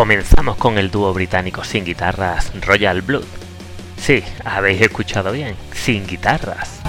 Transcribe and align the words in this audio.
Comenzamos 0.00 0.56
con 0.56 0.78
el 0.78 0.90
dúo 0.90 1.12
británico 1.12 1.62
sin 1.62 1.84
guitarras 1.84 2.52
Royal 2.62 3.02
Blood. 3.02 3.26
Sí, 3.98 4.24
habéis 4.46 4.80
escuchado 4.80 5.30
bien, 5.30 5.54
sin 5.74 6.06
guitarras. 6.06 6.79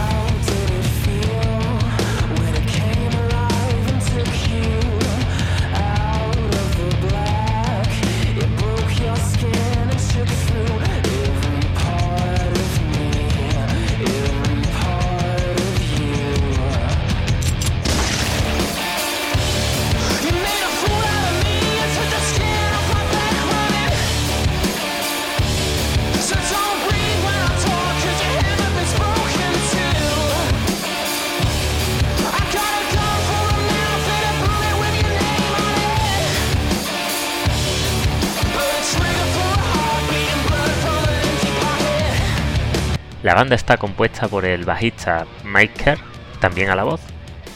La 43.31 43.35
banda 43.35 43.55
está 43.55 43.77
compuesta 43.77 44.27
por 44.27 44.43
el 44.43 44.65
bajista 44.65 45.25
Mike 45.45 45.81
Kerr, 45.81 45.99
también 46.41 46.69
a 46.69 46.75
la 46.75 46.83
voz, 46.83 46.99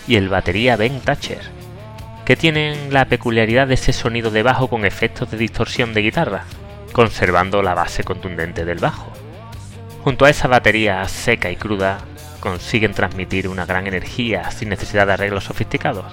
y 0.07 0.15
el 0.15 0.29
batería 0.29 0.77
Ben 0.77 1.01
Thatcher, 1.01 1.41
que 2.23 2.37
tienen 2.37 2.93
la 2.93 3.09
peculiaridad 3.09 3.67
de 3.67 3.73
ese 3.73 3.91
sonido 3.91 4.31
de 4.31 4.41
bajo 4.41 4.69
con 4.69 4.85
efectos 4.85 5.29
de 5.31 5.37
distorsión 5.37 5.93
de 5.93 6.01
guitarra, 6.01 6.45
conservando 6.93 7.61
la 7.61 7.73
base 7.73 8.05
contundente 8.05 8.63
del 8.63 8.79
bajo. 8.79 9.11
Junto 10.01 10.23
a 10.23 10.29
esa 10.29 10.47
batería 10.47 11.05
seca 11.09 11.51
y 11.51 11.57
cruda, 11.57 11.97
consiguen 12.39 12.93
transmitir 12.93 13.49
una 13.49 13.65
gran 13.65 13.85
energía 13.85 14.51
sin 14.51 14.69
necesidad 14.69 15.07
de 15.07 15.13
arreglos 15.13 15.43
sofisticados. 15.43 16.05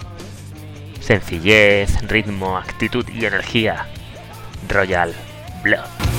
Sencillez, 0.98 2.02
ritmo, 2.08 2.58
actitud 2.58 3.06
y 3.14 3.26
energía. 3.26 3.86
Royal 4.68 5.14
Blood. 5.62 6.11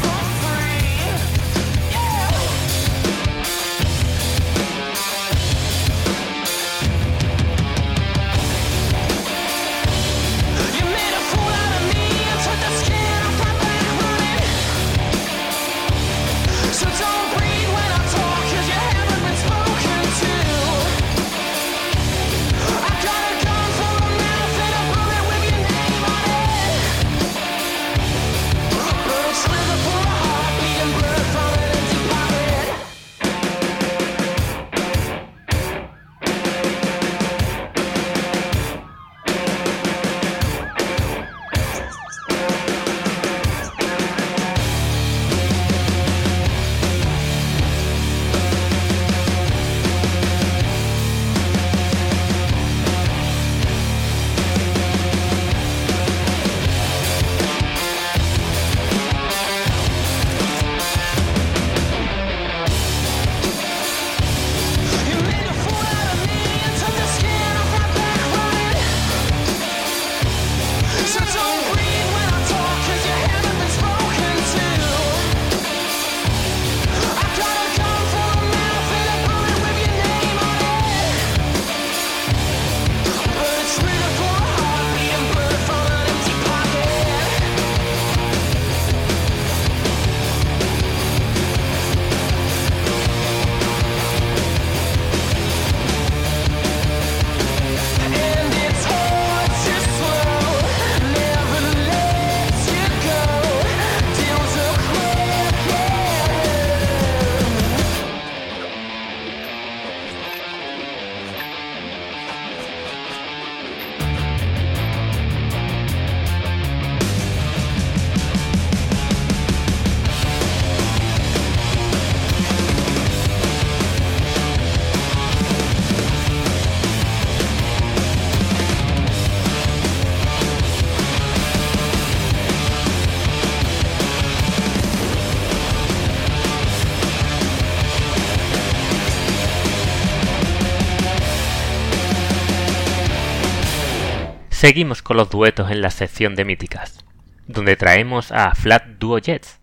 Seguimos 144.64 145.02
con 145.02 145.18
los 145.18 145.30
duetos 145.30 145.72
en 145.72 145.82
la 145.82 145.92
sección 145.92 146.36
de 146.36 146.46
míticas, 146.46 147.04
donde 147.48 147.76
traemos 147.76 148.32
a 148.32 148.56
Flat 148.56 148.86
Duo 148.98 149.18
Jets, 149.18 149.60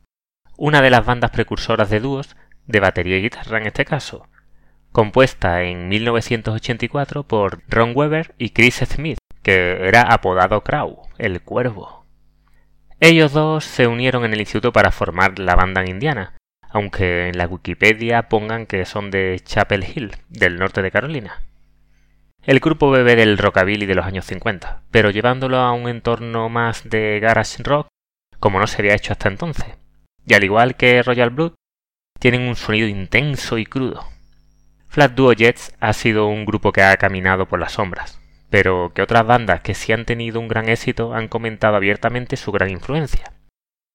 una 0.59 0.83
de 0.83 0.91
las 0.91 1.07
bandas 1.07 1.31
precursoras 1.31 1.89
de 1.89 2.01
dúos 2.01 2.37
de 2.67 2.81
batería 2.81 3.17
y 3.17 3.23
guitarra 3.23 3.57
en 3.57 3.67
este 3.67 3.87
caso, 3.87 4.29
compuesta 4.93 5.63
en 5.63 5.89
1984 5.89 7.23
por 7.23 7.63
Ron 7.67 7.93
Weber 7.95 8.35
y 8.37 8.51
Chris 8.51 8.85
Smith, 8.87 9.17
que 9.43 9.89
era 9.89 10.03
apodado 10.03 10.63
Crow, 10.63 11.01
el 11.17 11.41
cuervo. 11.41 12.05
Ellos 13.01 13.33
dos 13.33 13.65
se 13.65 13.87
unieron 13.87 14.27
en 14.27 14.35
el 14.35 14.41
instituto 14.41 14.71
para 14.71 14.93
formar 14.93 15.39
la 15.39 15.57
banda 15.57 15.81
en 15.81 15.93
Indiana, 15.93 16.35
aunque 16.69 17.29
en 17.29 17.39
la 17.39 17.47
Wikipedia 17.47 18.29
pongan 18.29 18.67
que 18.67 18.85
son 18.85 19.11
de 19.11 19.41
Chapel 19.43 19.83
Hill, 19.83 20.15
del 20.29 20.59
norte 20.59 20.83
de 20.83 20.91
Carolina. 20.91 21.41
El 22.51 22.59
grupo 22.59 22.91
bebé 22.91 23.15
del 23.15 23.39
rockabilly 23.39 23.87
de 23.87 23.95
los 23.95 24.05
años 24.05 24.25
50, 24.25 24.83
pero 24.91 25.11
llevándolo 25.11 25.59
a 25.59 25.71
un 25.71 25.89
entorno 25.89 26.49
más 26.49 26.83
de 26.83 27.21
garage 27.21 27.63
rock 27.63 27.87
como 28.41 28.59
no 28.59 28.67
se 28.67 28.83
había 28.83 28.97
hecho 28.97 29.13
hasta 29.13 29.29
entonces. 29.29 29.67
Y 30.27 30.35
al 30.35 30.43
igual 30.43 30.75
que 30.75 31.01
Royal 31.05 31.31
Blood, 31.31 31.53
tienen 32.19 32.49
un 32.49 32.57
sonido 32.57 32.89
intenso 32.89 33.57
y 33.57 33.67
crudo. 33.67 34.05
Flat 34.89 35.13
Duo 35.13 35.33
Jets 35.33 35.77
ha 35.79 35.93
sido 35.93 36.27
un 36.27 36.45
grupo 36.45 36.73
que 36.73 36.83
ha 36.83 36.97
caminado 36.97 37.47
por 37.47 37.61
las 37.61 37.75
sombras, 37.75 38.21
pero 38.51 38.91
que 38.97 39.03
otras 39.03 39.25
bandas 39.25 39.61
que 39.61 39.75
sí 39.75 39.93
han 39.93 40.05
tenido 40.05 40.41
un 40.41 40.49
gran 40.49 40.69
éxito 40.69 41.15
han 41.15 41.29
comentado 41.29 41.77
abiertamente 41.77 42.37
su 42.37 42.51
gran 42.51 42.71
influencia, 42.71 43.33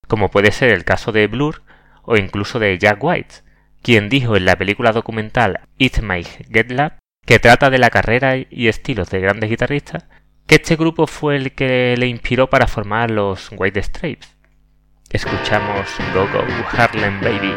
como 0.07 0.31
puede 0.31 0.53
ser 0.53 0.69
el 0.69 0.85
caso 0.85 1.11
de 1.11 1.27
Blur 1.27 1.61
o 2.03 2.15
incluso 2.15 2.59
de 2.59 2.77
Jack 2.77 3.03
White, 3.03 3.35
quien 3.81 4.07
dijo 4.07 4.37
en 4.37 4.45
la 4.45 4.55
película 4.55 4.93
documental 4.93 5.59
It 5.77 5.99
My 5.99 6.23
Get 6.23 6.71
Lab, 6.71 6.99
que 7.25 7.39
trata 7.39 7.69
de 7.69 7.79
la 7.79 7.89
carrera 7.89 8.35
y 8.37 8.67
estilos 8.67 9.09
de 9.09 9.19
grandes 9.19 9.49
guitarristas, 9.49 10.05
que 10.47 10.55
este 10.55 10.75
grupo 10.75 11.07
fue 11.07 11.35
el 11.35 11.53
que 11.53 11.95
le 11.97 12.07
inspiró 12.07 12.49
para 12.49 12.67
formar 12.67 13.09
los 13.11 13.49
White 13.51 13.81
Stripes. 13.81 14.35
Escuchamos 15.09 15.87
Go 16.13 16.27
Go 16.27 16.43
Harlem 16.71 17.19
Baby. 17.21 17.53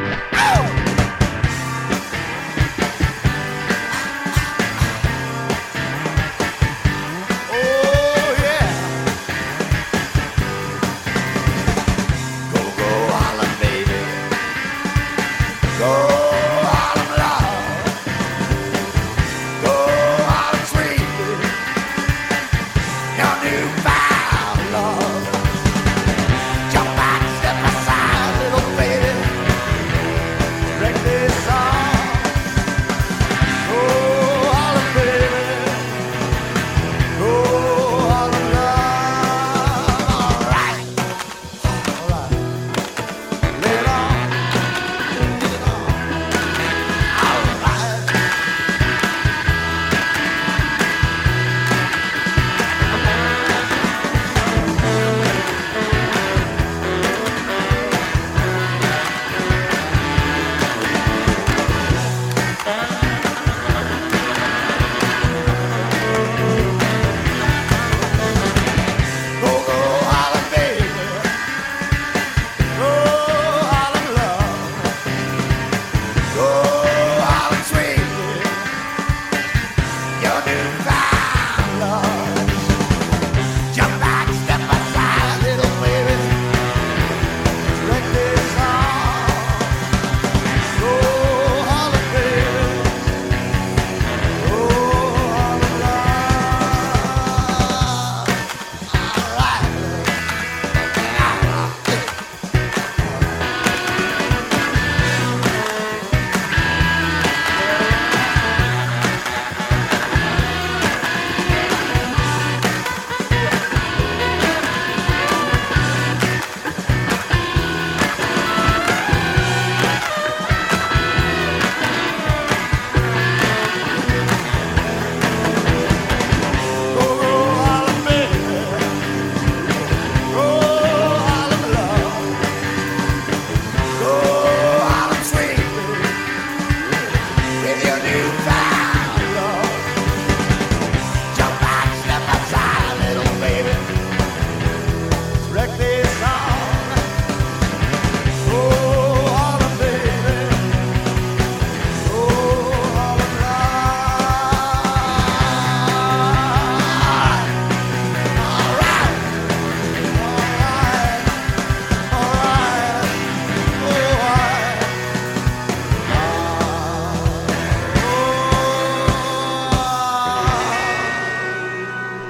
I 80.31 80.43
it. 80.51 80.78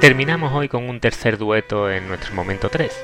Terminamos 0.01 0.53
hoy 0.53 0.69
con 0.69 0.89
un 0.89 1.01
tercer 1.01 1.39
dueto 1.39 1.91
en 1.91 2.07
nuestro 2.07 2.33
momento 2.33 2.69
3, 2.69 2.97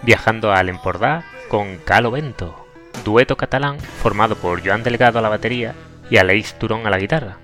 viajando 0.00 0.50
al 0.50 0.70
Empordà 0.70 1.26
con 1.48 1.76
Calo 1.76 2.10
Vento, 2.10 2.66
dueto 3.04 3.36
catalán 3.36 3.78
formado 3.78 4.36
por 4.36 4.66
Joan 4.66 4.82
Delgado 4.82 5.18
a 5.18 5.22
la 5.22 5.28
batería 5.28 5.74
y 6.08 6.16
Aleix 6.16 6.54
Turón 6.54 6.86
a 6.86 6.90
la 6.90 6.98
guitarra. 6.98 7.36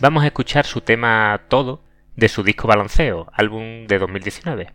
Vamos 0.00 0.24
a 0.24 0.28
escuchar 0.28 0.64
su 0.64 0.80
tema 0.80 1.38
Todo 1.48 1.84
de 2.16 2.28
su 2.30 2.42
disco 2.42 2.66
Balanceo, 2.66 3.30
álbum 3.34 3.86
de 3.86 3.98
2019. 3.98 4.72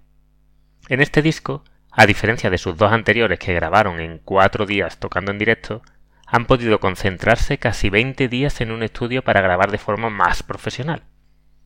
En 0.89 1.01
este 1.01 1.23
disco, 1.23 1.63
a 1.91 2.05
diferencia 2.05 2.51
de 2.51 2.59
sus 2.59 2.77
dos 2.77 2.91
anteriores 2.91 3.39
que 3.39 3.55
grabaron 3.55 3.99
en 3.99 4.19
cuatro 4.19 4.67
días 4.67 4.99
tocando 4.99 5.31
en 5.31 5.39
directo, 5.39 5.81
han 6.27 6.45
podido 6.45 6.79
concentrarse 6.79 7.57
casi 7.57 7.89
20 7.89 8.27
días 8.27 8.61
en 8.61 8.69
un 8.69 8.83
estudio 8.83 9.23
para 9.23 9.41
grabar 9.41 9.71
de 9.71 9.79
forma 9.79 10.11
más 10.11 10.43
profesional. 10.43 11.01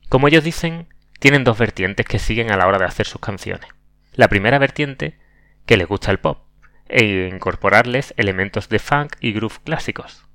Como 0.07 0.29
ellos 0.29 0.45
dicen, 0.45 0.87
tienen 1.19 1.43
dos 1.43 1.57
vertientes 1.57 2.05
que 2.05 2.19
siguen 2.19 2.51
a 2.51 2.57
la 2.57 2.67
hora 2.67 2.79
de 2.79 2.85
hacer 2.85 3.05
sus 3.05 3.21
canciones. 3.21 3.69
La 4.13 4.27
primera 4.27 4.57
vertiente, 4.57 5.19
que 5.65 5.77
les 5.77 5.87
gusta 5.87 6.11
el 6.11 6.19
pop, 6.19 6.45
e 6.87 7.29
incorporarles 7.31 8.13
elementos 8.17 8.69
de 8.69 8.79
funk 8.79 9.15
y 9.19 9.33
groove 9.33 9.59
clásicos. 9.63 10.25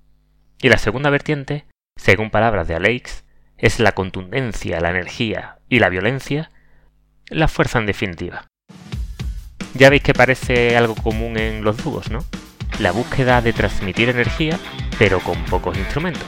Y 0.61 0.69
la 0.69 0.79
segunda 0.79 1.11
vertiente, 1.11 1.67
según 1.97 2.31
palabras 2.31 2.69
de 2.69 2.77
Alex, 2.77 3.25
es 3.59 3.81
la 3.81 3.93
contundencia, 3.93 4.81
la 4.81 4.91
energía 4.91 5.59
y 5.69 5.79
la 5.79 5.89
violencia, 5.89 6.51
la 7.29 7.49
fuerza 7.49 7.79
en 7.79 7.87
definitiva. 7.87 8.47
Ya 9.75 9.91
veis 9.91 10.03
que 10.03 10.15
parece 10.15 10.77
algo 10.77 10.95
común 10.95 11.37
en 11.37 11.65
los 11.65 11.83
dúos, 11.83 12.11
¿no? 12.11 12.25
La 12.79 12.93
búsqueda 12.93 13.41
de 13.41 13.53
transmitir 13.53 14.09
energía, 14.09 14.59
pero 14.99 15.21
con 15.21 15.45
pocos 15.47 15.77
instrumentos. 15.77 16.27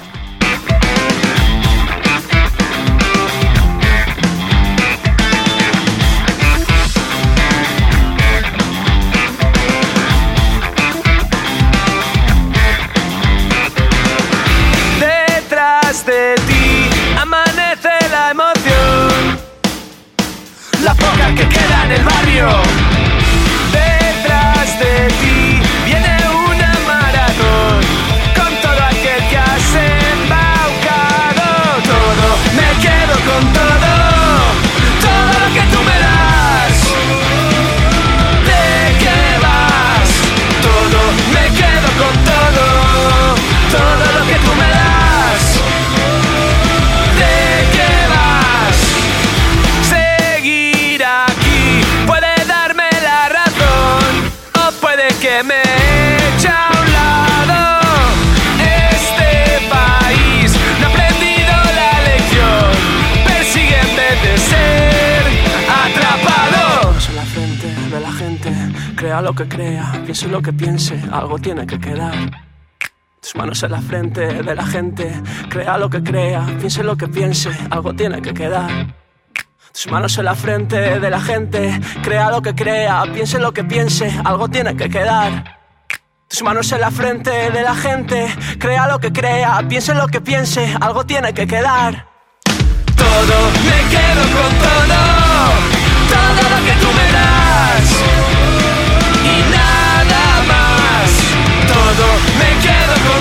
Lo 69.26 69.34
que 69.34 69.48
crea, 69.48 69.90
piense 70.04 70.28
lo 70.28 70.40
que 70.40 70.52
piense, 70.52 71.02
algo 71.10 71.36
tiene 71.36 71.66
que 71.66 71.80
quedar. 71.80 72.14
Tus 73.20 73.34
manos 73.34 73.60
en 73.64 73.72
la 73.72 73.82
frente 73.82 74.20
de 74.20 74.54
la 74.54 74.64
gente, 74.64 75.20
crea 75.48 75.76
lo 75.78 75.90
que 75.90 76.00
crea, 76.00 76.46
piense 76.60 76.84
lo 76.84 76.96
que 76.96 77.08
piense, 77.08 77.50
algo 77.68 77.92
tiene 77.92 78.22
que 78.22 78.32
quedar. 78.32 78.94
Tus 79.72 79.90
manos 79.90 80.16
en 80.16 80.26
la 80.26 80.36
frente 80.36 81.00
de 81.00 81.10
la 81.10 81.20
gente, 81.20 81.80
crea 82.04 82.30
lo 82.30 82.40
que 82.40 82.54
crea, 82.54 83.02
piense 83.12 83.40
lo 83.40 83.50
que 83.52 83.64
piense, 83.64 84.14
algo 84.24 84.46
tiene 84.46 84.76
que 84.76 84.88
quedar. 84.88 85.58
Tus 86.28 86.44
manos 86.44 86.70
en 86.70 86.80
la 86.82 86.92
frente 86.92 87.50
de 87.50 87.62
la 87.62 87.74
gente, 87.74 88.28
crea 88.60 88.86
lo 88.86 89.00
que 89.00 89.12
crea, 89.12 89.60
piense 89.68 89.92
lo 89.92 90.06
que 90.06 90.20
piense, 90.20 90.72
algo 90.80 91.04
tiene 91.04 91.34
que 91.34 91.48
quedar. 91.48 92.06
Todo, 92.94 93.36
me 93.68 93.78
quedo 93.90 94.22
con 94.36 94.52
todo, 94.66 94.98
todo 96.14 96.42
lo 96.52 96.58
que 96.64 96.74
tú 96.80 96.95
Make 102.38 102.64
it 102.64 102.88
a 102.96 103.15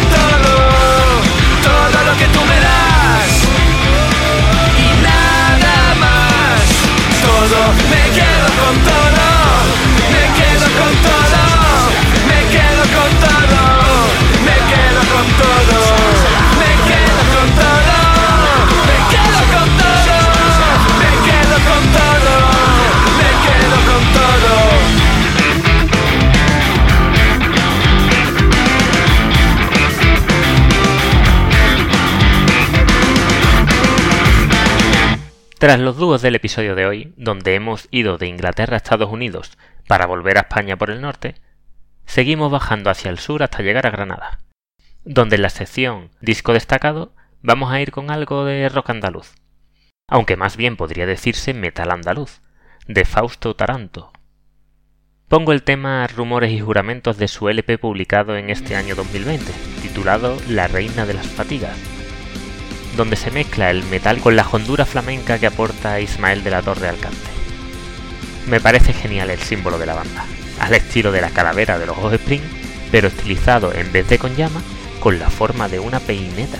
Tras 35.65 35.79
los 35.79 35.97
dúos 35.97 36.21
del 36.21 36.35
episodio 36.35 36.75
de 36.75 36.85
hoy, 36.85 37.11
donde 37.17 37.55
hemos 37.55 37.87
ido 37.89 38.19
de 38.19 38.27
Inglaterra 38.27 38.75
a 38.75 38.77
Estados 38.77 39.11
Unidos 39.11 39.57
para 39.87 40.05
volver 40.05 40.37
a 40.37 40.41
España 40.41 40.77
por 40.77 40.91
el 40.91 41.01
norte, 41.01 41.41
seguimos 42.05 42.51
bajando 42.51 42.91
hacia 42.91 43.09
el 43.09 43.17
sur 43.17 43.41
hasta 43.41 43.63
llegar 43.63 43.87
a 43.87 43.89
Granada, 43.89 44.41
donde 45.05 45.37
en 45.37 45.41
la 45.41 45.49
sección 45.49 46.11
Disco 46.21 46.53
destacado 46.53 47.15
vamos 47.41 47.71
a 47.71 47.81
ir 47.81 47.89
con 47.89 48.11
algo 48.11 48.45
de 48.45 48.69
rock 48.69 48.91
andaluz, 48.91 49.33
aunque 50.07 50.35
más 50.35 50.55
bien 50.55 50.77
podría 50.77 51.07
decirse 51.07 51.55
metal 51.55 51.89
andaluz, 51.89 52.43
de 52.87 53.03
Fausto 53.03 53.55
Taranto. 53.55 54.13
Pongo 55.27 55.51
el 55.51 55.63
tema 55.63 56.05
Rumores 56.05 56.51
y 56.51 56.59
Juramentos 56.59 57.17
de 57.17 57.27
su 57.27 57.49
LP 57.49 57.79
publicado 57.79 58.37
en 58.37 58.51
este 58.51 58.75
año 58.75 58.93
2020, 58.93 59.51
titulado 59.81 60.37
La 60.47 60.67
Reina 60.67 61.07
de 61.07 61.15
las 61.15 61.25
Fatigas, 61.25 61.94
donde 62.95 63.15
se 63.15 63.31
mezcla 63.31 63.69
el 63.69 63.83
metal 63.83 64.19
con 64.19 64.35
la 64.35 64.47
hondura 64.49 64.85
flamenca 64.85 65.39
que 65.39 65.47
aporta 65.47 65.99
Ismael 65.99 66.43
de 66.43 66.51
la 66.51 66.61
Torre 66.61 66.87
al 66.87 66.97
cante. 66.97 67.17
Me 68.47 68.59
parece 68.59 68.93
genial 68.93 69.29
el 69.29 69.39
símbolo 69.39 69.77
de 69.77 69.85
la 69.85 69.95
banda, 69.95 70.25
al 70.59 70.73
estilo 70.73 71.11
de 71.11 71.21
la 71.21 71.29
calavera 71.29 71.79
de 71.79 71.85
los 71.85 71.97
Offspring, 71.97 72.41
pero 72.91 73.07
estilizado 73.07 73.73
en 73.73 73.91
vez 73.91 74.07
de 74.07 74.17
con 74.17 74.35
llama, 74.35 74.61
con 74.99 75.19
la 75.19 75.29
forma 75.29 75.67
de 75.67 75.79
una 75.79 75.99
peineta. 75.99 76.59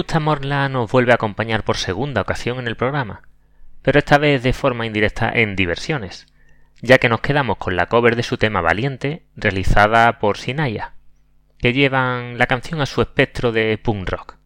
Vetusta 0.00 0.18
Morla 0.18 0.66
nos 0.70 0.90
vuelve 0.90 1.12
a 1.12 1.16
acompañar 1.16 1.62
por 1.62 1.76
segunda 1.76 2.22
ocasión 2.22 2.58
en 2.58 2.66
el 2.66 2.74
programa, 2.74 3.20
pero 3.82 3.98
esta 3.98 4.16
vez 4.16 4.42
de 4.42 4.54
forma 4.54 4.86
indirecta 4.86 5.30
en 5.30 5.56
diversiones, 5.56 6.26
ya 6.80 6.96
que 6.96 7.10
nos 7.10 7.20
quedamos 7.20 7.58
con 7.58 7.76
la 7.76 7.84
cover 7.84 8.16
de 8.16 8.22
su 8.22 8.38
tema 8.38 8.62
Valiente, 8.62 9.26
realizada 9.36 10.18
por 10.18 10.38
Sinaya, 10.38 10.94
que 11.58 11.74
llevan 11.74 12.38
la 12.38 12.46
canción 12.46 12.80
a 12.80 12.86
su 12.86 13.02
espectro 13.02 13.52
de 13.52 13.76
punk 13.76 14.08
rock. 14.08 14.36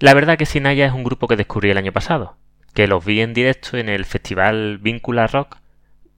La 0.00 0.12
verdad 0.12 0.36
que 0.36 0.44
Sinaya 0.44 0.86
es 0.86 0.92
un 0.92 1.04
grupo 1.04 1.28
que 1.28 1.36
descubrí 1.36 1.70
el 1.70 1.78
año 1.78 1.92
pasado, 1.92 2.36
que 2.74 2.88
los 2.88 3.04
vi 3.04 3.20
en 3.20 3.32
directo 3.32 3.76
en 3.76 3.88
el 3.88 4.04
festival 4.04 4.78
Víncula 4.78 5.28
Rock 5.28 5.58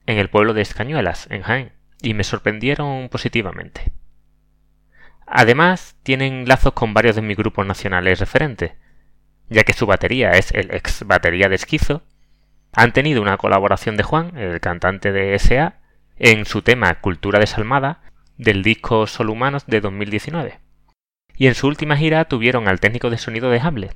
en 0.07 0.17
el 0.17 0.31
pueblo 0.31 0.55
de 0.55 0.63
Escañuelas, 0.63 1.27
en 1.29 1.43
Jaén, 1.43 1.73
y 2.01 2.15
me 2.15 2.23
sorprendieron 2.23 3.07
positivamente. 3.09 3.91
Además, 5.31 5.95
tienen 6.03 6.47
lazos 6.47 6.73
con 6.73 6.93
varios 6.93 7.15
de 7.15 7.21
mis 7.21 7.37
grupos 7.37 7.65
nacionales 7.65 8.19
referentes, 8.19 8.71
ya 9.49 9.63
que 9.63 9.73
su 9.73 9.85
batería 9.85 10.31
es 10.31 10.51
el 10.51 10.73
ex 10.73 11.05
batería 11.05 11.49
de 11.49 11.55
Esquizo. 11.55 12.03
Han 12.73 12.93
tenido 12.93 13.21
una 13.21 13.37
colaboración 13.37 13.95
de 13.95 14.03
Juan, 14.03 14.37
el 14.37 14.59
cantante 14.59 15.11
de 15.11 15.37
SA, 15.37 15.75
en 16.17 16.45
su 16.45 16.61
tema 16.63 16.99
Cultura 16.99 17.39
Desalmada 17.39 18.01
del 18.37 18.63
disco 18.63 19.05
Solo 19.05 19.33
Humanos 19.33 19.65
de 19.67 19.81
2019. 19.81 20.59
Y 21.37 21.47
en 21.47 21.55
su 21.55 21.67
última 21.67 21.95
gira 21.95 22.25
tuvieron 22.25 22.67
al 22.67 22.79
técnico 22.79 23.09
de 23.09 23.17
sonido 23.17 23.49
de 23.49 23.59
Hamlet. 23.59 23.95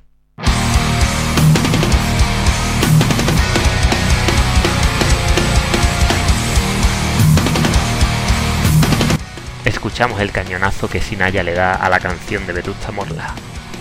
Escuchamos 9.64 10.20
el 10.20 10.30
cañonazo 10.30 10.88
que 10.88 11.00
Sinaya 11.00 11.42
le 11.42 11.54
da 11.54 11.74
a 11.74 11.88
la 11.88 11.98
canción 11.98 12.46
de 12.46 12.52
Vetusta 12.52 12.92
Morla. 12.92 13.34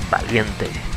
Valiente. 0.10 0.93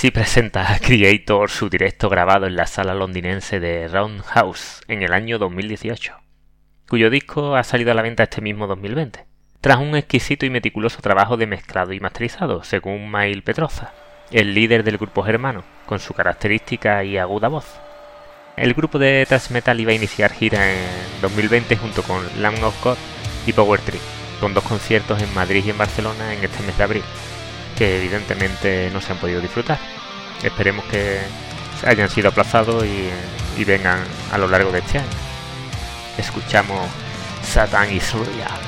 Así 0.00 0.10
presenta 0.10 0.78
Creator 0.80 1.50
su 1.50 1.68
directo 1.68 2.08
grabado 2.08 2.46
en 2.46 2.56
la 2.56 2.66
sala 2.66 2.94
londinense 2.94 3.60
de 3.60 3.86
Roundhouse 3.86 4.80
en 4.88 5.02
el 5.02 5.12
año 5.12 5.38
2018, 5.38 6.14
cuyo 6.88 7.10
disco 7.10 7.54
ha 7.54 7.62
salido 7.64 7.90
a 7.92 7.94
la 7.94 8.00
venta 8.00 8.22
este 8.22 8.40
mismo 8.40 8.66
2020, 8.66 9.26
tras 9.60 9.76
un 9.76 9.94
exquisito 9.94 10.46
y 10.46 10.50
meticuloso 10.50 11.02
trabajo 11.02 11.36
de 11.36 11.46
mezclado 11.46 11.92
y 11.92 12.00
masterizado, 12.00 12.64
según 12.64 13.10
Mail 13.10 13.42
Petroza, 13.42 13.92
el 14.30 14.54
líder 14.54 14.84
del 14.84 14.96
grupo 14.96 15.22
germano, 15.22 15.64
con 15.84 15.98
su 15.98 16.14
característica 16.14 17.04
y 17.04 17.18
aguda 17.18 17.48
voz. 17.48 17.66
El 18.56 18.72
grupo 18.72 18.98
de 18.98 19.26
thrash 19.28 19.50
metal 19.50 19.80
iba 19.80 19.92
a 19.92 19.96
iniciar 19.96 20.32
gira 20.32 20.72
en 20.72 20.78
2020 21.20 21.76
junto 21.76 22.02
con 22.04 22.26
Lamb 22.40 22.64
of 22.64 22.82
God 22.82 22.96
y 23.46 23.52
Power 23.52 23.80
Trip, 23.82 24.00
con 24.40 24.54
dos 24.54 24.64
conciertos 24.64 25.20
en 25.22 25.34
Madrid 25.34 25.62
y 25.66 25.68
en 25.68 25.76
Barcelona 25.76 26.32
en 26.32 26.42
este 26.42 26.62
mes 26.62 26.78
de 26.78 26.84
abril, 26.84 27.04
que 27.80 27.96
evidentemente 27.96 28.90
no 28.92 29.00
se 29.00 29.10
han 29.10 29.16
podido 29.16 29.40
disfrutar. 29.40 29.78
Esperemos 30.42 30.84
que 30.84 31.18
hayan 31.86 32.10
sido 32.10 32.28
aplazados 32.28 32.84
y, 32.84 33.10
vengan 33.64 34.00
a 34.32 34.38
lo 34.38 34.48
largo 34.48 34.70
de 34.70 34.80
este 34.80 34.98
año. 34.98 35.08
Escuchamos 36.18 36.90
Satan 37.42 37.90
is 37.90 38.12
Real. 38.12 38.60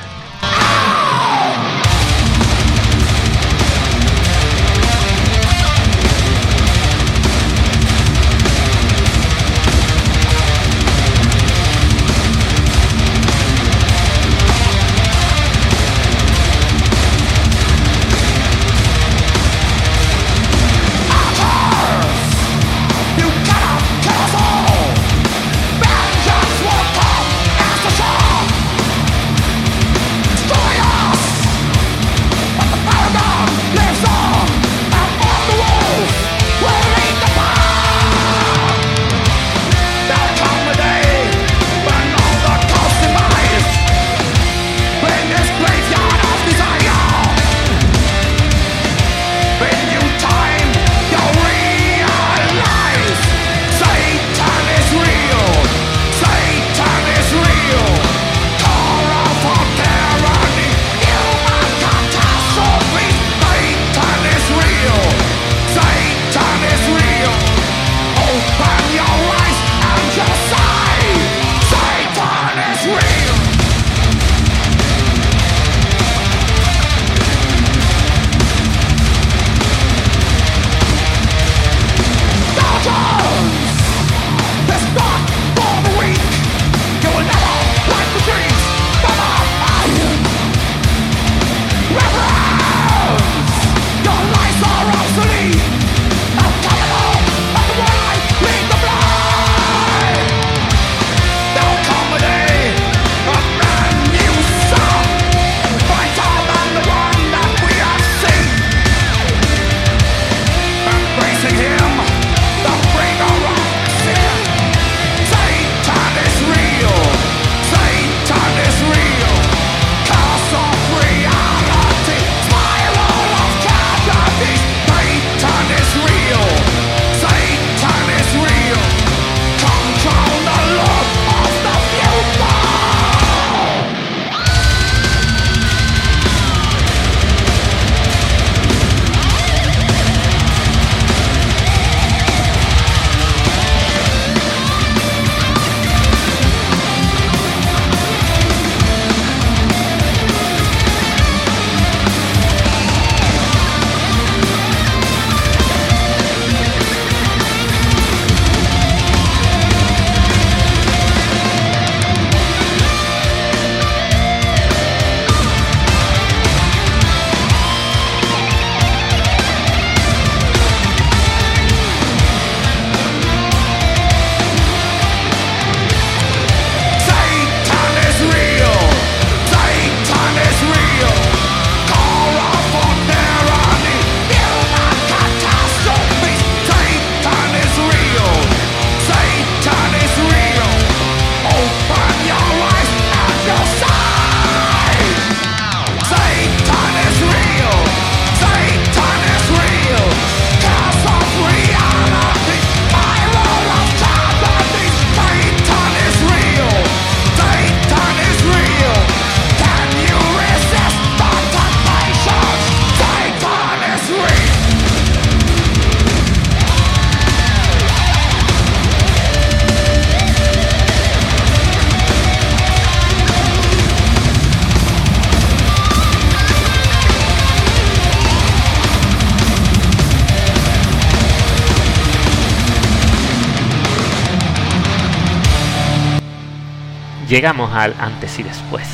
Llegamos 237.33 237.73
al 237.73 237.95
antes 237.99 238.38
y 238.38 238.42
después, 238.42 238.87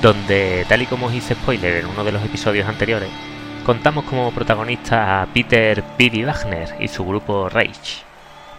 donde, 0.00 0.64
tal 0.68 0.82
y 0.82 0.86
como 0.86 1.06
os 1.06 1.14
hice 1.14 1.34
spoiler 1.34 1.78
en 1.78 1.86
uno 1.86 2.04
de 2.04 2.12
los 2.12 2.24
episodios 2.24 2.68
anteriores, 2.68 3.10
contamos 3.66 4.04
como 4.04 4.30
protagonista 4.30 5.20
a 5.20 5.26
Peter 5.26 5.82
Billy 5.98 6.22
Wagner 6.22 6.76
y 6.78 6.86
su 6.86 7.04
grupo 7.04 7.48
Rage. 7.48 8.04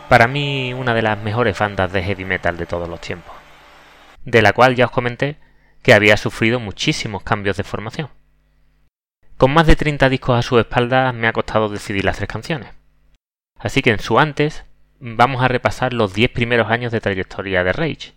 Para 0.10 0.28
mí, 0.28 0.74
una 0.74 0.94
de 0.94 1.04
las 1.04 1.18
mejores 1.18 1.58
bandas 1.58 1.94
de 1.94 2.04
heavy 2.04 2.26
metal 2.26 2.58
de 2.58 2.66
todos 2.66 2.90
los 2.90 3.00
tiempos, 3.00 3.34
de 4.26 4.42
la 4.42 4.52
cual 4.52 4.76
ya 4.76 4.88
os 4.88 4.92
comenté 4.92 5.38
que 5.82 5.94
había 5.94 6.18
sufrido 6.18 6.60
muchísimos 6.60 7.24
cambios 7.24 7.56
de 7.56 7.64
formación. 7.64 8.10
Con 9.38 9.54
más 9.54 9.68
de 9.68 9.78
30 9.78 10.10
discos 10.10 10.38
a 10.38 10.42
su 10.42 10.60
espalda 10.60 11.14
me 11.14 11.30
ha 11.30 11.34
costado 11.34 11.70
decidir 11.70 12.04
las 12.04 12.18
tres 12.18 12.28
canciones. 12.28 12.74
Así 13.58 13.82
que 13.82 13.92
en 13.92 14.00
su 14.00 14.20
antes 14.20 14.66
vamos 15.00 15.42
a 15.42 15.48
repasar 15.48 15.94
los 15.94 16.14
10 16.14 16.30
primeros 16.32 16.70
años 16.70 16.92
de 16.92 17.00
trayectoria 17.00 17.64
de 17.64 17.72
Rage, 17.72 18.15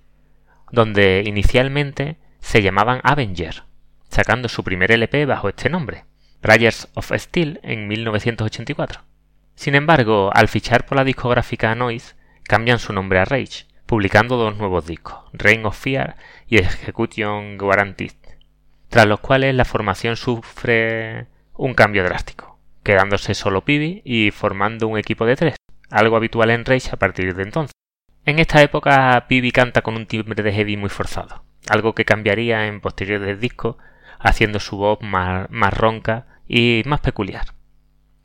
donde 0.71 1.23
inicialmente 1.27 2.17
se 2.41 2.63
llamaban 2.63 3.01
Avenger, 3.03 3.65
sacando 4.09 4.49
su 4.49 4.65
primer 4.65 4.93
LP 4.93 5.27
bajo 5.27 5.49
este 5.49 5.71
nombre, 5.71 6.05
Riders 6.43 6.89
of 6.95 7.13
Steel, 7.15 7.61
en 7.63 7.89
1984. 7.89 9.03
Sin 9.55 9.75
embargo, 9.75 10.31
al 10.33 10.49
fichar 10.49 10.87
por 10.87 10.97
la 10.97 11.05
discográfica 11.05 11.75
Noise, 11.75 12.15
cambian 12.45 12.79
su 12.79 12.93
nombre 12.93 13.19
a 13.19 13.25
Rage, 13.25 13.67
publicando 13.87 14.37
dos 14.37 14.57
nuevos 14.57 14.87
discos, 14.87 15.25
Reign 15.33 15.67
of 15.67 15.79
Fear 15.79 16.17
y 16.47 16.59
Execution 16.59 17.59
Guaranteed, 17.59 18.13
tras 18.89 19.07
los 19.07 19.21
cuales 19.21 19.55
la 19.55 19.65
formación 19.65 20.17
sufre 20.17 21.27
un 21.55 21.75
cambio 21.75 22.05
drástico, 22.05 22.59
quedándose 22.83 23.35
solo 23.35 23.65
Pibi 23.65 24.03
y 24.05 24.31
formando 24.31 24.87
un 24.87 24.99
equipo 24.99 25.27
de 25.27 25.37
tres, 25.37 25.57
algo 25.91 26.17
habitual 26.17 26.51
en 26.51 26.65
Rage 26.65 26.91
a 26.93 26.97
partir 26.97 27.35
de 27.35 27.43
entonces. 27.43 27.73
En 28.29 28.39
esta 28.39 28.61
época 28.61 29.25
Pibi 29.27 29.53
canta 29.53 29.81
con 29.81 29.97
un 29.97 30.05
timbre 30.05 30.43
de 30.43 30.53
heavy 30.53 30.77
muy 30.77 30.91
forzado, 30.91 31.45
algo 31.71 31.95
que 31.95 32.05
cambiaría 32.05 32.67
en 32.67 32.83
posteriores 32.83 33.41
discos, 33.41 33.77
haciendo 34.19 34.61
su 34.61 34.77
voz 34.77 34.99
más, 35.01 35.49
más 35.49 35.73
ronca 35.73 36.27
y 36.47 36.83
más 36.85 37.01
peculiar. 37.01 37.55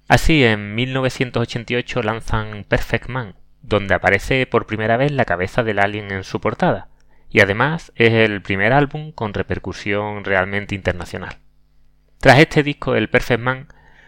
Así, 0.10 0.44
en 0.44 0.76
1988 0.76 2.04
lanzan 2.04 2.66
Perfect 2.66 3.08
Man, 3.08 3.36
donde 3.62 3.96
aparece 3.96 4.46
por 4.46 4.66
primera 4.66 4.98
vez 4.98 5.14
la 5.14 5.24
cabeza 5.24 5.64
del 5.64 5.80
alien 5.80 6.12
en 6.12 6.26
su 6.26 6.42
portada, 6.42 6.90
y 7.30 7.40
además 7.40 7.94
es 7.96 8.12
el 8.12 8.42
primer 8.42 8.74
álbum 8.74 9.14
con 9.14 9.34
repercusión 9.34 10.26
realmente 10.26 10.76
internacional. 10.76 11.38
Tras 12.20 12.40
este 12.40 12.62
disco, 12.62 12.96
el 12.96 13.08
Perfect 13.08 13.42
Man 13.42 13.68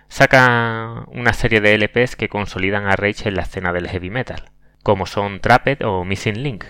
saca 0.09 1.05
una 1.07 1.31
serie 1.31 1.61
de 1.61 1.73
LPs 1.77 2.17
que 2.17 2.27
consolidan 2.27 2.85
a 2.85 2.97
Rage 2.97 3.29
en 3.29 3.35
la 3.35 3.43
escena 3.43 3.71
del 3.71 3.87
heavy 3.87 4.09
metal, 4.09 4.51
como 4.85 5.07
son 5.07 5.39
Trapped 5.39 5.83
o 5.83 6.05
Missing 6.05 6.43
Link. 6.43 6.65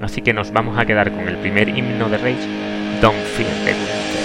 Así 0.00 0.22
que 0.22 0.32
nos 0.32 0.52
vamos 0.52 0.78
a 0.78 0.86
quedar 0.86 1.10
con 1.10 1.28
el 1.28 1.36
primer 1.38 1.68
himno 1.68 2.08
de 2.08 2.18
Rage, 2.18 2.46
Don't 3.02 3.18
Fear 3.18 3.50
the 3.64 4.15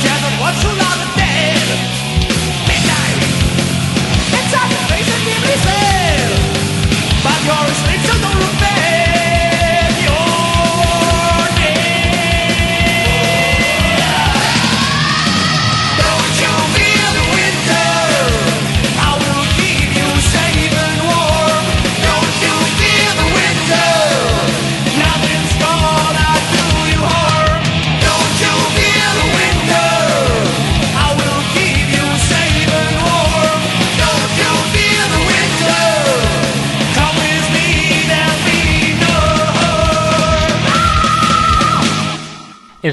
together, 0.00 0.30
what's 0.40 0.62
your 0.64 0.72
love? 0.72 1.13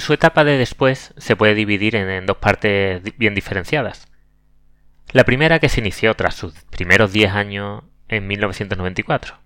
Su 0.01 0.13
etapa 0.13 0.43
de 0.43 0.57
después 0.57 1.13
se 1.17 1.35
puede 1.35 1.55
dividir 1.55 1.95
en, 1.95 2.25
dos 2.25 2.37
partes 2.37 3.01
bien 3.17 3.33
diferenciadas. 3.35 4.07
La 5.11 5.23
primera 5.23 5.59
que 5.59 5.69
se 5.69 5.79
inició 5.79 6.13
tras 6.15 6.35
sus 6.35 6.53
primeros 6.65 7.13
10 7.13 7.31
años 7.31 7.83
en 8.07 8.27
1994, 8.27 9.37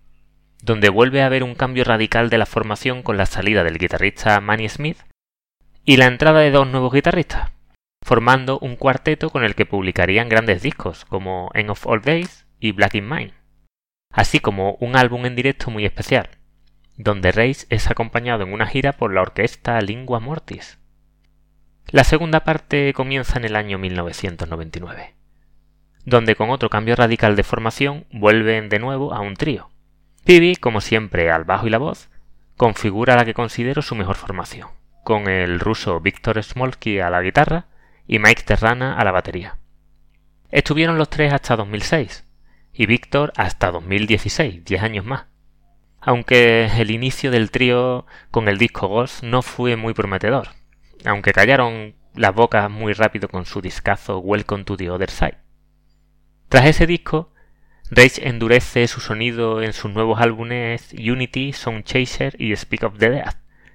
donde 0.64 0.90
vuelve 0.90 1.22
a 1.22 1.28
haber 1.28 1.44
un 1.44 1.56
cambio 1.56 1.84
radical 1.84 2.30
de 2.30 2.38
la 2.38 2.46
formación 2.46 3.04
con 3.04 3.18
la 3.18 3.26
salida 3.26 3.64
del 3.64 3.78
guitarrista 3.78 4.40
Manny 4.42 4.70
Smith 4.70 4.98
y 5.84 5.98
la 5.98 6.06
entrada 6.06 6.40
de 6.40 6.52
dos 6.52 6.68
nuevos 6.68 6.94
guitarristas, 6.94 7.52
formando 8.04 8.58
un 8.60 8.76
cuarteto 8.76 9.30
con 9.30 9.44
el 9.44 9.56
que 9.56 9.66
publicarían 9.66 10.30
grandes 10.30 10.62
discos 10.62 11.06
como 11.06 11.52
End 11.54 11.70
of 11.70 11.86
All 11.86 12.02
Days 12.02 12.48
y 12.60 12.72
Black 12.72 12.96
in 12.96 13.08
Mine, 13.08 13.34
así 14.12 14.40
como 14.40 14.78
un 14.80 14.96
álbum 14.96 15.26
en 15.26 15.36
directo 15.36 15.70
muy 15.70 15.86
especial, 15.86 16.30
donde 16.98 17.32
Reis 17.32 17.68
es 17.70 17.90
acompañado 17.90 18.44
en 18.44 18.54
una 18.54 18.68
gira 18.68 18.94
por 18.94 19.14
la 19.14 19.22
orquesta 19.22 19.80
Lingua 19.82 20.20
Mortis. 20.20 20.80
La 21.88 22.04
segunda 22.04 22.42
parte 22.42 22.94
comienza 22.94 23.38
en 23.38 23.46
el 23.46 23.56
año 23.56 23.78
1999, 23.78 25.14
donde 26.06 26.36
con 26.36 26.50
otro 26.50 26.70
cambio 26.70 26.96
radical 26.96 27.36
de 27.36 27.44
formación 27.44 28.06
vuelven 28.12 28.70
de 28.70 28.80
nuevo 28.80 29.14
a 29.14 29.20
un 29.20 29.36
trío. 29.36 29.70
Pibi, 30.26 30.56
como 30.56 30.82
siempre, 30.82 31.30
al 31.30 31.44
bajo 31.44 31.68
y 31.68 31.70
la 31.70 31.78
voz, 31.78 32.10
configura 32.58 33.16
la 33.16 33.26
que 33.26 33.34
considero 33.34 33.82
su 33.82 33.96
mejor 33.96 34.16
formación, 34.16 34.70
con 35.04 35.28
el 35.28 35.60
ruso 35.60 36.00
Víctor 36.00 36.42
Smolky 36.42 37.00
a 37.00 37.10
la 37.10 37.22
guitarra 37.22 37.68
y 38.08 38.20
Mike 38.20 38.44
Terrana 38.44 38.98
a 38.98 39.04
la 39.04 39.12
batería. 39.12 39.58
Estuvieron 40.50 40.98
los 40.98 41.10
tres 41.10 41.34
hasta 41.34 41.56
2006 41.56 42.26
y 42.74 42.86
Víctor 42.86 43.34
hasta 43.36 43.72
2016, 43.72 44.64
10 44.64 44.84
años 44.84 45.06
más. 45.06 45.26
Aunque 46.08 46.68
el 46.78 46.92
inicio 46.92 47.32
del 47.32 47.50
trío 47.50 48.06
con 48.30 48.48
el 48.48 48.60
disco 48.60 48.88
Ghost 48.88 49.24
no 49.24 49.42
fue 49.42 49.76
muy 49.76 49.96
prometedor, 49.96 50.50
aunque 51.04 51.34
callaron 51.34 51.96
las 52.14 52.36
bocas 52.36 52.70
muy 52.70 52.94
rápido 52.94 53.28
con 53.28 53.46
su 53.46 53.60
discazo 53.60 54.20
Welcome 54.20 54.66
to 54.66 54.78
the 54.78 54.92
Other 54.92 55.10
Side. 55.10 55.40
Tras 56.48 56.68
ese 56.68 56.86
disco, 56.86 57.34
Rage 57.90 58.28
endurece 58.28 58.88
su 58.88 59.02
sonido 59.02 59.64
en 59.64 59.74
sus 59.74 59.92
nuevos 59.92 60.22
álbumes 60.22 60.94
Unity, 60.94 61.54
Sound 61.54 61.86
Chaser 61.86 62.40
y 62.40 62.56
Speak 62.56 62.84
of 62.84 63.00
the 63.00 63.10
Dead, 63.10 63.34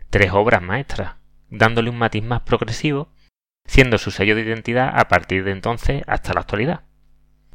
tres 0.09 0.31
obras 0.33 0.63
maestras, 0.63 1.17
dándole 1.49 1.91
un 1.91 1.99
matiz 1.99 2.23
más 2.23 2.43
progresivo, 2.43 3.13
siendo 3.67 3.99
su 3.99 4.13
sello 4.13 4.37
de 4.37 4.43
identidad 4.43 4.93
a 4.95 5.09
partir 5.09 5.43
de 5.43 5.51
entonces 5.51 6.05
hasta 6.07 6.33
la 6.33 6.43
actualidad. 6.43 6.85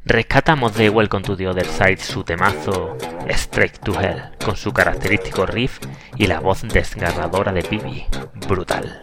Rescatamos 0.08 0.76
de 0.76 0.88
Welcome 0.88 1.24
to 1.24 1.36
the 1.36 1.48
Other 1.48 1.66
Side 1.66 1.96
su 1.96 2.22
temazo 2.22 2.96
Straight 3.28 3.80
to 3.80 4.00
Hell, 4.00 4.22
con 4.44 4.56
su 4.56 4.72
característico 4.72 5.46
riff 5.46 5.80
y 6.16 6.28
la 6.28 6.38
voz 6.38 6.62
desgarradora 6.62 7.52
de 7.52 7.64
Pibi. 7.64 8.06
Brutal. 8.48 9.02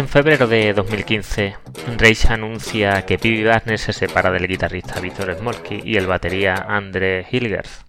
En 0.00 0.08
febrero 0.08 0.46
de 0.46 0.72
2015, 0.72 1.56
Rage 1.98 2.32
anuncia 2.32 3.04
que 3.04 3.18
Pibi 3.18 3.44
Barner 3.44 3.78
se 3.78 3.92
separa 3.92 4.30
del 4.30 4.48
guitarrista 4.48 4.98
Víctor 4.98 5.36
Smolky 5.36 5.82
y 5.84 5.98
el 5.98 6.06
batería 6.06 6.54
Andre 6.54 7.26
Hilgers. 7.30 7.84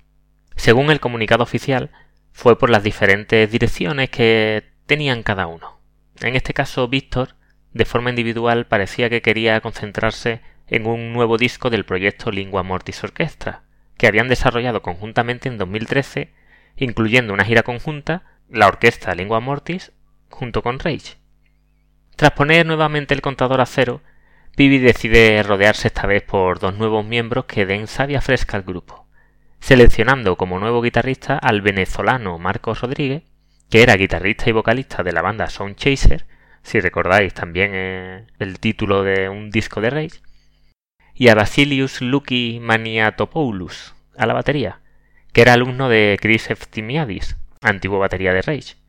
Según 0.57 0.91
el 0.91 0.99
comunicado 0.99 1.43
oficial, 1.43 1.89
fue 2.33 2.57
por 2.57 2.69
las 2.69 2.83
diferentes 2.83 3.49
direcciones 3.49 4.09
que 4.09 4.73
tenían 4.87 5.23
cada 5.23 5.47
uno. 5.47 5.79
En 6.19 6.35
este 6.35 6.53
caso, 6.53 6.89
Víctor, 6.89 7.35
de 7.71 7.85
forma 7.85 8.09
individual, 8.09 8.67
parecía 8.67 9.09
que 9.09 9.21
quería 9.21 9.61
concentrarse 9.61 10.41
en 10.67 10.87
un 10.87 11.13
nuevo 11.13 11.37
disco 11.37 11.69
del 11.69 11.85
proyecto 11.85 12.29
Lingua 12.29 12.61
Mortis 12.61 13.05
Orchestra, 13.05 13.63
que 13.97 14.07
habían 14.07 14.27
desarrollado 14.27 14.81
conjuntamente 14.81 15.47
en 15.47 15.57
2013, 15.57 16.33
incluyendo 16.75 17.33
una 17.33 17.45
gira 17.45 17.63
conjunta, 17.63 18.23
la 18.49 18.67
orquesta 18.67 19.15
Lingua 19.15 19.39
Mortis, 19.39 19.93
junto 20.29 20.61
con 20.61 20.77
Rage. 20.77 21.20
Tras 22.15 22.31
poner 22.31 22.65
nuevamente 22.65 23.13
el 23.13 23.21
contador 23.21 23.61
a 23.61 23.65
cero, 23.65 24.01
Pibi 24.55 24.79
decide 24.79 25.41
rodearse 25.43 25.87
esta 25.87 26.07
vez 26.07 26.23
por 26.23 26.59
dos 26.59 26.77
nuevos 26.77 27.05
miembros 27.05 27.45
que 27.45 27.65
den 27.65 27.87
savia 27.87 28.21
fresca 28.21 28.57
al 28.57 28.63
grupo, 28.63 29.07
seleccionando 29.59 30.35
como 30.35 30.59
nuevo 30.59 30.81
guitarrista 30.81 31.37
al 31.37 31.61
venezolano 31.61 32.37
Marcos 32.37 32.81
Rodríguez, 32.81 33.23
que 33.69 33.81
era 33.81 33.95
guitarrista 33.95 34.49
y 34.49 34.51
vocalista 34.51 35.03
de 35.03 35.13
la 35.13 35.21
banda 35.21 35.49
Sound 35.49 35.77
Chaser, 35.77 36.25
si 36.63 36.79
recordáis 36.79 37.33
también 37.33 38.27
el 38.37 38.59
título 38.59 39.03
de 39.03 39.29
un 39.29 39.49
disco 39.49 39.81
de 39.81 39.89
Rage, 39.89 40.21
y 41.15 41.29
a 41.29 41.35
Basilius 41.35 42.01
Luki 42.01 42.59
Maniatopoulos 42.61 43.95
a 44.17 44.25
la 44.25 44.33
batería, 44.33 44.81
que 45.31 45.41
era 45.41 45.53
alumno 45.53 45.87
de 45.87 46.17
Chris 46.21 46.49
Eftimiadis, 46.49 47.37
antiguo 47.61 47.99
batería 47.99 48.33
de 48.33 48.41
Rage. 48.41 48.80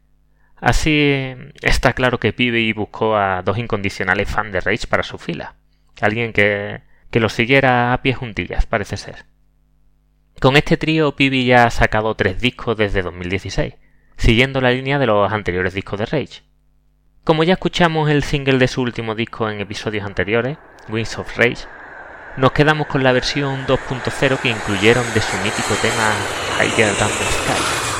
Así 0.63 1.35
está 1.61 1.93
claro 1.93 2.21
que 2.21 2.33
Pibi 2.33 2.73
buscó 2.73 3.17
a 3.17 3.43
dos 3.43 3.59
incondicionales 3.59 4.31
fans 4.31 4.53
de 4.53 4.61
Rage 4.61 4.87
para 4.87 5.03
su 5.03 5.19
fila. 5.19 5.57
Alguien 6.01 6.33
que, 6.33 6.83
que 7.11 7.19
lo 7.19 7.29
siguiera 7.29 7.93
a 7.93 8.01
pie 8.01 8.15
juntillas, 8.15 8.65
parece 8.67 8.97
ser. 8.97 9.27
Con 10.41 10.57
este 10.57 10.77
trío, 10.77 11.17
Pibi 11.17 11.47
ya 11.47 11.65
ha 11.65 11.71
sacado 11.71 12.15
tres 12.15 12.41
discos 12.41 12.77
desde 12.77 13.03
2016, 13.03 13.75
siguiendo 14.17 14.61
la 14.61 14.71
línea 14.71 15.01
de 15.01 15.07
los 15.07 15.33
anteriores 15.33 15.75
discos 15.75 15.99
de 15.99 16.07
Rage. 16.07 16.45
Como 17.25 17.43
ya 17.43 17.55
escuchamos 17.55 18.09
el 18.09 18.23
single 18.23 18.59
de 18.59 18.69
su 18.69 18.83
último 18.83 19.17
disco 19.17 19.51
en 19.51 19.61
episodios 19.61 20.07
anteriores, 20.07 20.59
Wings 20.89 21.19
of 21.19 21.37
Rage, 21.37 21.67
nos 22.37 22.53
quedamos 22.53 22.87
con 22.87 23.03
la 23.03 23.11
versión 23.11 23.67
2.0 23.67 24.39
que 24.39 24.51
incluyeron 24.51 25.05
de 25.13 25.21
su 25.23 25.37
mítico 25.39 25.75
tema 25.83 26.13
Higher 26.61 26.95
Than 26.95 27.09
the 27.09 27.25
Sky. 27.25 27.92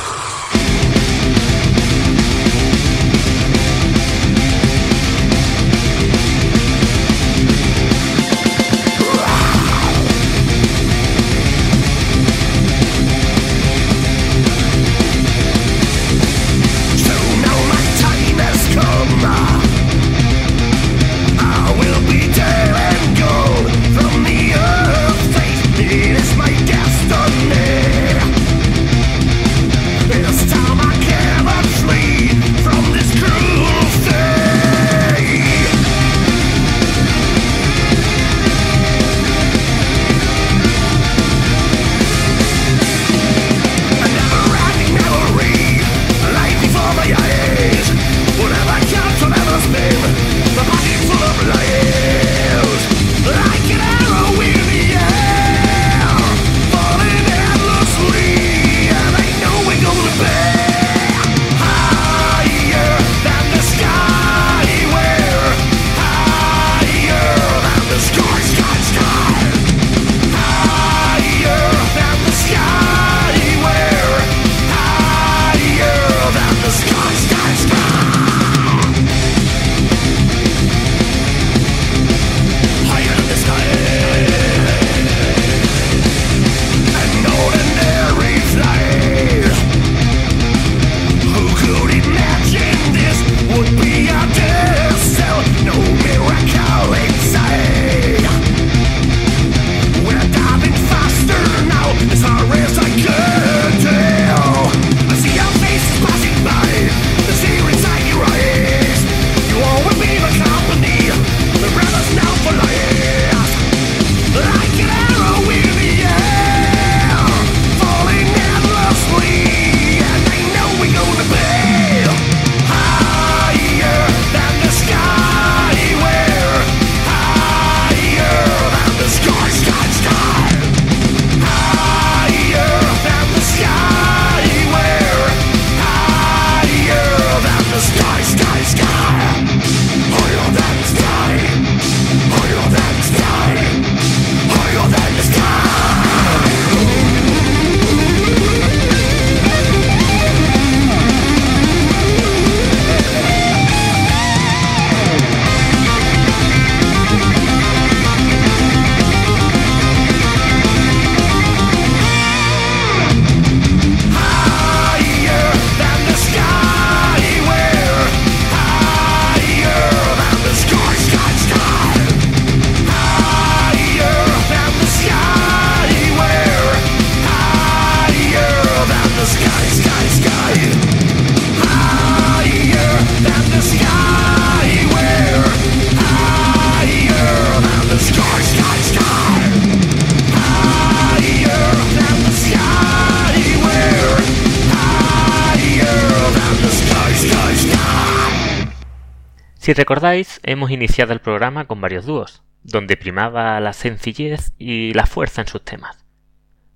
Si 199.63 199.71
recordáis, 199.71 200.41
hemos 200.43 200.71
iniciado 200.71 201.13
el 201.13 201.21
programa 201.21 201.67
con 201.67 201.79
varios 201.79 202.05
dúos, 202.05 202.43
donde 202.63 202.97
primaba 202.97 203.57
la 203.61 203.71
sencillez 203.71 204.51
y 204.57 204.93
la 204.93 205.05
fuerza 205.05 205.39
en 205.39 205.47
sus 205.47 205.63
temas. 205.63 206.03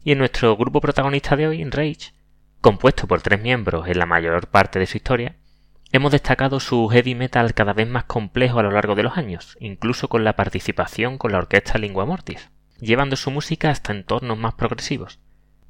Y 0.05 0.13
en 0.13 0.19
nuestro 0.19 0.55
grupo 0.55 0.79
protagonista 0.79 1.35
de 1.35 1.49
hoy, 1.49 1.65
Rage, 1.65 2.13
compuesto 2.61 3.05
por 3.05 3.21
tres 3.21 3.41
miembros 3.41 3.89
en 3.89 3.99
la 3.99 4.05
mayor 4.05 4.47
parte 4.47 4.79
de 4.79 4.85
su 4.85 4.95
historia, 4.95 5.35
Hemos 5.91 6.13
destacado 6.13 6.61
su 6.61 6.88
heavy 6.88 7.13
metal 7.13 7.53
cada 7.53 7.73
vez 7.73 7.89
más 7.89 8.05
complejo 8.05 8.59
a 8.59 8.63
lo 8.63 8.71
largo 8.71 8.95
de 8.95 9.03
los 9.03 9.17
años, 9.17 9.57
incluso 9.59 10.07
con 10.07 10.23
la 10.23 10.38
participación 10.38 11.17
con 11.17 11.33
la 11.33 11.39
orquesta 11.39 11.77
Lingua 11.77 12.05
Mortis, 12.05 12.49
llevando 12.79 13.17
su 13.17 13.31
música 13.31 13.69
hasta 13.69 13.91
entornos 13.91 14.38
más 14.38 14.53
progresivos. 14.53 15.19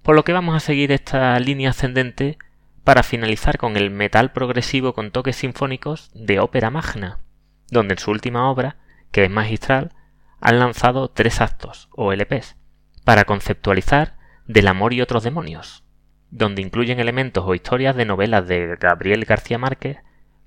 Por 0.03 0.15
lo 0.15 0.23
que 0.23 0.33
vamos 0.33 0.55
a 0.55 0.59
seguir 0.59 0.91
esta 0.91 1.39
línea 1.39 1.71
ascendente 1.71 2.37
para 2.87 3.03
finalizar 3.03 3.57
con 3.57 3.75
el 3.75 3.91
metal 3.91 4.31
progresivo 4.31 4.93
con 4.93 5.11
toques 5.11 5.35
sinfónicos 5.35 6.09
de 6.13 6.39
Ópera 6.39 6.69
Magna, 6.69 7.19
donde 7.69 7.95
en 7.95 7.97
su 7.97 8.11
última 8.11 8.49
obra, 8.49 8.77
que 9.11 9.25
es 9.25 9.29
magistral, 9.29 9.91
han 10.39 10.59
lanzado 10.59 11.09
tres 11.09 11.41
actos, 11.41 11.89
o 11.91 12.13
LPs, 12.13 12.55
para 13.03 13.25
conceptualizar 13.25 14.15
Del 14.45 14.69
amor 14.69 14.93
y 14.93 15.01
otros 15.01 15.23
demonios, 15.23 15.83
donde 16.31 16.61
incluyen 16.61 17.01
elementos 17.01 17.43
o 17.45 17.55
historias 17.55 17.93
de 17.97 18.05
novelas 18.05 18.47
de 18.47 18.77
Gabriel 18.79 19.25
García 19.25 19.57
Márquez, 19.57 19.97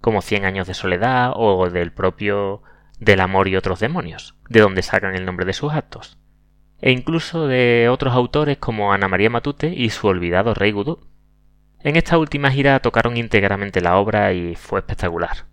como 0.01 0.23
Cien 0.23 0.47
años 0.47 0.67
de 0.67 0.73
soledad 0.73 1.35
o 1.37 1.69
del 1.69 1.93
propio 1.93 2.63
Del 2.99 3.21
amor 3.21 3.49
y 3.49 3.57
otros 3.57 3.81
demonios, 3.81 4.35
de 4.49 4.61
donde 4.61 4.81
sacan 4.81 5.15
el 5.15 5.27
nombre 5.27 5.45
de 5.45 5.53
sus 5.53 5.75
actos, 5.75 6.17
e 6.81 6.91
incluso 6.91 7.47
de 7.47 7.91
otros 7.91 8.15
autores 8.15 8.57
como 8.57 8.95
Ana 8.95 9.09
María 9.09 9.29
Matute 9.29 9.75
y 9.77 9.91
su 9.91 10.07
olvidado 10.07 10.55
Rey 10.55 10.73
Gudú. 10.73 11.11
En 11.83 11.97
esta 11.97 12.19
última 12.19 12.51
gira 12.51 12.79
tocaron 12.81 13.17
íntegramente 13.17 13.81
la 13.81 13.97
obra 13.97 14.35
y 14.35 14.55
fue 14.55 14.81
espectacular. 14.81 15.47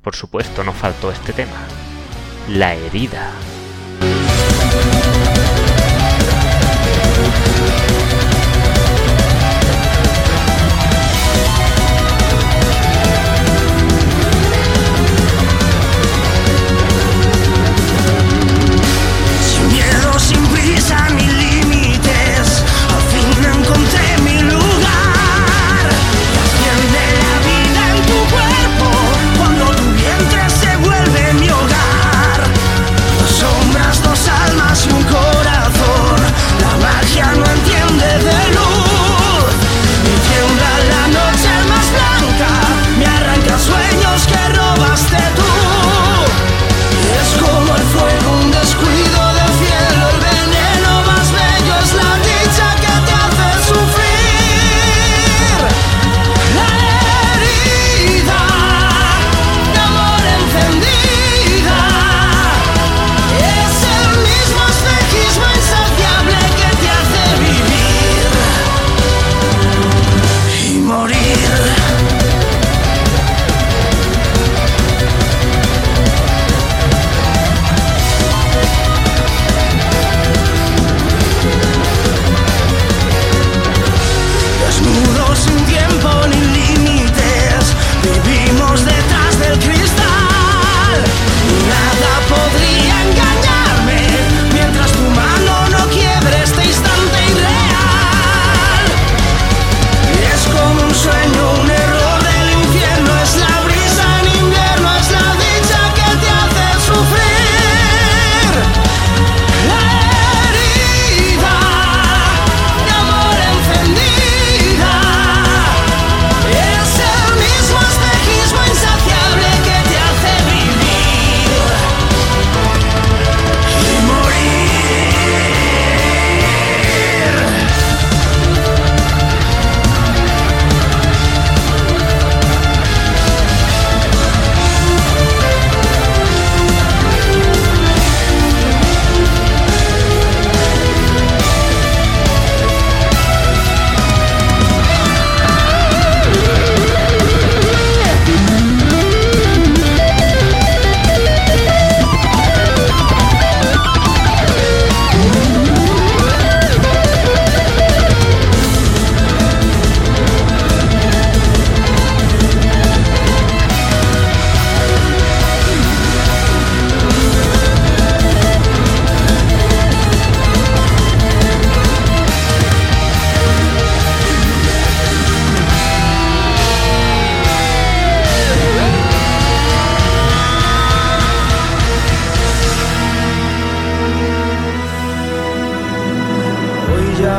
Por 0.00 0.16
supuesto, 0.16 0.64
no 0.64 0.72
faltó 0.72 1.12
este 1.12 1.34
tema, 1.34 1.66
La 2.48 2.74
herida. 2.74 3.30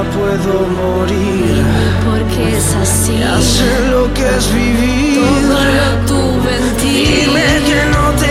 Puedo 0.04 0.54
morir, 0.82 1.64
Porque 2.06 2.58
es 2.58 2.76
así. 2.76 3.18
ya 3.20 3.40
sé 3.42 3.88
lo 3.90 4.12
que 4.14 4.28
es 4.38 4.54
vivir. 4.54 5.20
Todo 5.20 5.60
lo 5.80 6.06
tuve 6.08 6.58
en 6.58 6.76
ti. 6.78 7.06
Dime 7.26 7.44
que 7.68 7.82
no 7.92 8.12
te 8.20 8.31